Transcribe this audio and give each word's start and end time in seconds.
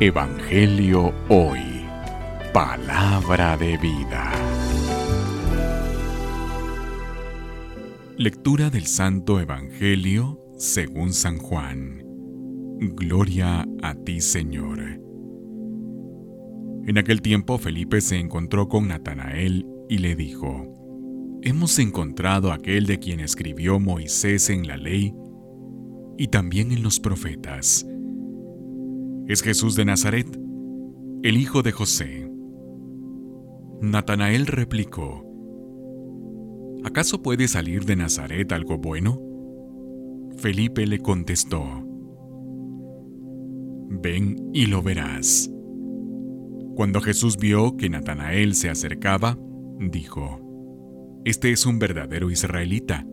Evangelio 0.00 1.12
Hoy. 1.28 1.60
Palabra 2.52 3.56
de 3.56 3.76
vida. 3.76 4.32
Lectura 8.16 8.68
del 8.70 8.86
Santo 8.86 9.38
Evangelio 9.38 10.40
según 10.58 11.12
San 11.12 11.38
Juan. 11.38 12.02
Gloria 12.80 13.64
a 13.82 13.94
ti, 13.94 14.20
Señor. 14.20 14.80
En 16.86 16.98
aquel 16.98 17.22
tiempo 17.22 17.58
Felipe 17.58 18.00
se 18.00 18.18
encontró 18.18 18.68
con 18.68 18.88
Natanael 18.88 19.66
y 19.88 19.98
le 19.98 20.16
dijo, 20.16 21.38
Hemos 21.42 21.78
encontrado 21.78 22.50
aquel 22.50 22.86
de 22.86 22.98
quien 22.98 23.20
escribió 23.20 23.78
Moisés 23.78 24.50
en 24.50 24.66
la 24.66 24.76
ley 24.76 25.14
y 26.18 26.28
también 26.28 26.72
en 26.72 26.82
los 26.82 26.98
profetas 26.98 27.86
es 29.32 29.42
Jesús 29.42 29.76
de 29.76 29.86
Nazaret, 29.86 30.26
el 31.22 31.38
hijo 31.38 31.62
de 31.62 31.72
José. 31.72 32.30
Natanael 33.80 34.46
replicó, 34.46 35.26
¿acaso 36.84 37.22
puede 37.22 37.48
salir 37.48 37.86
de 37.86 37.96
Nazaret 37.96 38.52
algo 38.52 38.76
bueno? 38.76 39.18
Felipe 40.36 40.86
le 40.86 40.98
contestó, 40.98 41.64
Ven 43.88 44.50
y 44.52 44.66
lo 44.66 44.82
verás. 44.82 45.50
Cuando 46.76 47.00
Jesús 47.00 47.38
vio 47.38 47.78
que 47.78 47.88
Natanael 47.88 48.54
se 48.54 48.68
acercaba, 48.68 49.38
dijo, 49.78 51.20
Este 51.24 51.52
es 51.52 51.64
un 51.64 51.78
verdadero 51.78 52.30
israelita, 52.30 53.06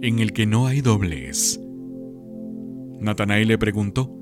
en 0.00 0.18
el 0.18 0.32
que 0.32 0.46
no 0.46 0.66
hay 0.66 0.80
doblez. 0.80 1.60
Natanael 3.00 3.48
le 3.48 3.58
preguntó, 3.58 4.21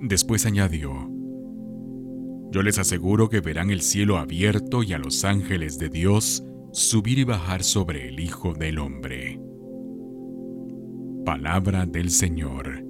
Después 0.00 0.46
añadió, 0.46 1.10
Yo 2.50 2.62
les 2.62 2.78
aseguro 2.78 3.28
que 3.28 3.40
verán 3.40 3.70
el 3.70 3.82
cielo 3.82 4.18
abierto 4.18 4.82
y 4.82 4.92
a 4.92 4.98
los 4.98 5.24
ángeles 5.24 5.78
de 5.78 5.88
Dios 5.88 6.44
subir 6.72 7.18
y 7.18 7.24
bajar 7.24 7.64
sobre 7.64 8.08
el 8.08 8.20
Hijo 8.20 8.54
del 8.54 8.78
Hombre. 8.78 9.40
Palabra 11.24 11.84
del 11.84 12.10
Señor. 12.10 12.84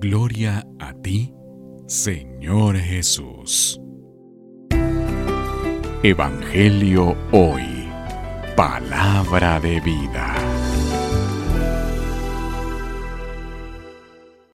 Gloria 0.00 0.66
a 0.78 0.94
ti, 0.94 1.32
Señor 1.86 2.76
Jesús. 2.76 3.80
Evangelio 6.02 7.16
hoy. 7.32 7.88
Palabra 8.56 9.58
de 9.58 9.80
vida. 9.80 10.43